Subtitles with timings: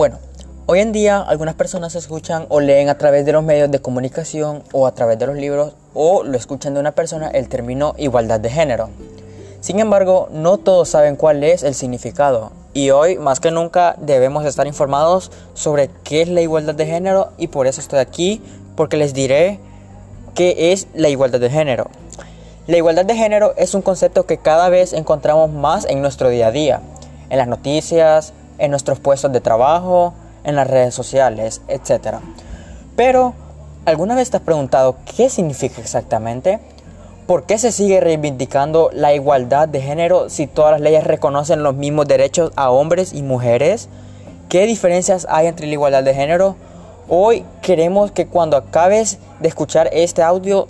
[0.00, 0.16] Bueno,
[0.64, 4.62] hoy en día algunas personas escuchan o leen a través de los medios de comunicación
[4.72, 8.40] o a través de los libros o lo escuchan de una persona el término igualdad
[8.40, 8.88] de género.
[9.60, 14.46] Sin embargo, no todos saben cuál es el significado y hoy más que nunca debemos
[14.46, 18.40] estar informados sobre qué es la igualdad de género y por eso estoy aquí
[18.76, 19.60] porque les diré
[20.34, 21.88] qué es la igualdad de género.
[22.66, 26.46] La igualdad de género es un concepto que cada vez encontramos más en nuestro día
[26.46, 26.80] a día,
[27.28, 30.14] en las noticias, en nuestros puestos de trabajo,
[30.44, 32.18] en las redes sociales, etc.
[32.96, 33.34] Pero,
[33.84, 36.60] ¿alguna vez te has preguntado qué significa exactamente?
[37.26, 41.74] ¿Por qué se sigue reivindicando la igualdad de género si todas las leyes reconocen los
[41.74, 43.88] mismos derechos a hombres y mujeres?
[44.48, 46.56] ¿Qué diferencias hay entre la igualdad de género?
[47.08, 50.66] Hoy queremos que cuando acabes de escuchar este audio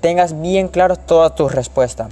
[0.00, 2.08] tengas bien claras todas tus respuestas.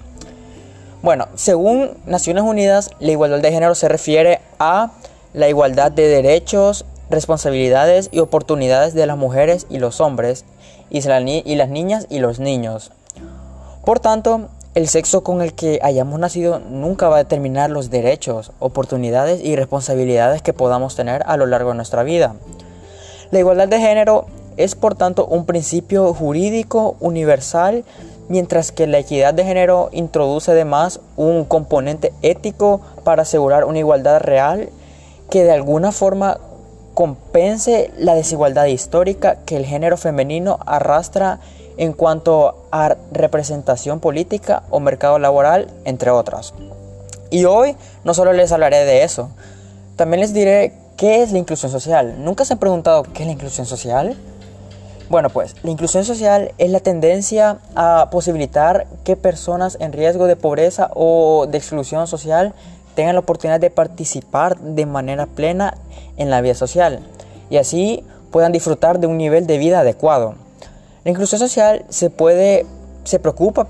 [1.03, 4.93] Bueno, según Naciones Unidas, la igualdad de género se refiere a
[5.35, 10.45] la igualdad de derechos, responsabilidades y oportunidades de las mujeres y los hombres,
[10.91, 12.93] y las niñas y los niños.
[13.85, 18.53] Por tanto, el sexo con el que hayamos nacido nunca va a determinar los derechos,
[18.59, 22.35] oportunidades y responsabilidades que podamos tener a lo largo de nuestra vida.
[23.31, 27.85] La igualdad de género es por tanto un principio jurídico universal,
[28.29, 34.21] mientras que la equidad de género introduce además un componente ético para asegurar una igualdad
[34.21, 34.69] real
[35.33, 36.37] que de alguna forma
[36.93, 41.41] compense la desigualdad histórica que el género femenino arrastra
[41.79, 46.53] en cuanto a representación política o mercado laboral, entre otras.
[47.31, 49.31] Y hoy no solo les hablaré de eso,
[49.97, 52.23] también les diré qué es la inclusión social.
[52.23, 54.15] ¿Nunca se han preguntado qué es la inclusión social?
[55.09, 60.37] Bueno, pues la inclusión social es la tendencia a posibilitar que personas en riesgo de
[60.37, 62.53] pobreza o de exclusión social
[62.95, 65.77] tengan la oportunidad de participar de manera plena
[66.17, 67.01] en la vida social
[67.51, 70.35] y así puedan disfrutar de un nivel de vida adecuado.
[71.05, 72.67] La inclusión social se puede
[73.05, 73.67] se preocupa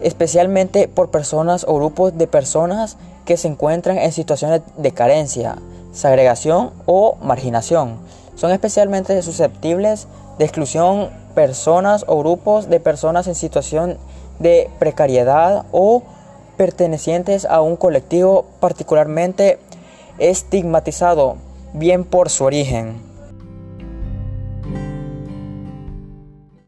[0.00, 5.56] especialmente por personas o grupos de personas que se encuentran en situaciones de carencia,
[5.92, 7.98] segregación o marginación.
[8.36, 10.06] Son especialmente susceptibles
[10.38, 13.98] de exclusión personas o grupos de personas en situación
[14.38, 16.02] de precariedad o
[16.56, 19.58] pertenecientes a un colectivo particularmente
[20.18, 21.36] estigmatizado,
[21.72, 23.13] bien por su origen.